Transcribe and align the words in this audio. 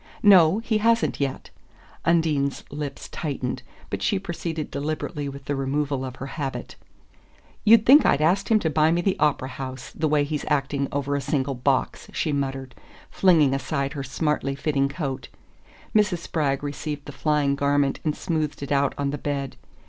"No, 0.23 0.57
he 0.57 0.79
hasn't 0.79 1.19
yet." 1.19 1.51
Undine's 2.05 2.63
lips 2.71 3.07
tightened, 3.07 3.61
but 3.91 4.01
she 4.01 4.17
proceeded 4.17 4.71
deliberately 4.71 5.29
with 5.29 5.45
the 5.45 5.55
removal 5.55 6.03
of 6.03 6.15
her 6.15 6.25
habit. 6.25 6.75
"You'd 7.65 7.85
think 7.85 8.03
I'd 8.03 8.19
asked 8.19 8.49
him 8.49 8.57
to 8.61 8.69
buy 8.71 8.89
me 8.91 9.01
the 9.01 9.15
Opera 9.19 9.49
House, 9.49 9.91
the 9.91 10.07
way 10.07 10.23
he's 10.23 10.43
acting 10.47 10.87
over 10.91 11.15
a 11.15 11.21
single 11.21 11.53
box," 11.53 12.07
she 12.13 12.33
muttered, 12.33 12.73
flinging 13.11 13.53
aside 13.53 13.93
her 13.93 14.01
smartly 14.03 14.55
fitting 14.55 14.89
coat. 14.89 15.27
Mrs. 15.93 16.17
Spragg 16.17 16.63
received 16.63 17.05
the 17.05 17.11
flying 17.11 17.55
garment 17.55 17.99
and 18.03 18.17
smoothed 18.17 18.63
it 18.63 18.71
out 18.71 18.95
on 18.97 19.11
the 19.11 19.19
bed. 19.19 19.55